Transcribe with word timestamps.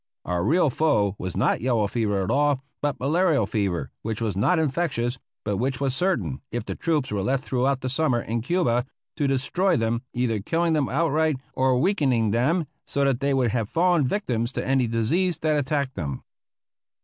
Our 0.25 0.43
real 0.43 0.71
foe 0.71 1.15
was 1.19 1.37
not 1.37 1.59
the 1.59 1.65
yellow 1.65 1.85
fever 1.85 2.23
at 2.23 2.31
all, 2.31 2.63
but 2.81 2.99
malarial 2.99 3.45
fever, 3.45 3.91
which 4.01 4.19
was 4.19 4.35
not 4.35 4.57
infectious, 4.57 5.19
but 5.43 5.57
which 5.57 5.79
was 5.79 5.93
certain, 5.95 6.41
if 6.49 6.65
the 6.65 6.73
troops 6.73 7.11
were 7.11 7.21
left 7.21 7.43
throughout 7.43 7.81
the 7.81 7.87
summer 7.87 8.19
in 8.19 8.41
Cuba, 8.41 8.87
to 9.17 9.27
destroy 9.27 9.77
them, 9.77 10.01
either 10.11 10.39
killing 10.39 10.73
them 10.73 10.89
outright, 10.89 11.35
or 11.53 11.79
weakening 11.79 12.31
them 12.31 12.65
so 12.83 13.05
that 13.05 13.19
they 13.19 13.31
would 13.31 13.51
have 13.51 13.69
fallen 13.69 14.03
victims 14.03 14.51
to 14.53 14.67
any 14.67 14.87
disease 14.87 15.37
that 15.37 15.55
attacked 15.55 15.93
them. 15.93 16.23